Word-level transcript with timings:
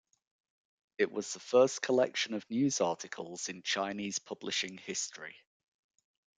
It 0.97 1.11
was 1.11 1.31
the 1.31 1.39
first 1.39 1.83
collection 1.83 2.33
of 2.33 2.49
news 2.49 2.81
articles 2.81 3.49
in 3.49 3.61
Chinese 3.61 4.17
publishing 4.17 4.79
history. 4.79 5.35